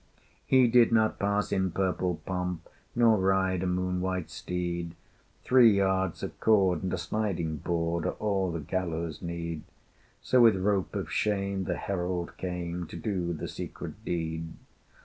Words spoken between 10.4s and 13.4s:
with rope of shame the Herald came To do